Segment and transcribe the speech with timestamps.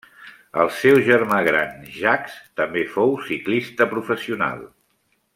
[0.61, 4.65] El seu germà gran Jacques, també fou ciclista professional.